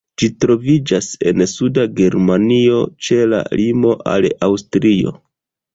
Ĝi 0.21 0.27
troviĝas 0.43 1.09
en 1.31 1.43
suda 1.51 1.85
Germanio, 2.01 2.81
ĉe 3.09 3.21
la 3.35 3.45
limo 3.61 3.95
al 4.17 4.31
Aŭstrio. 4.51 5.19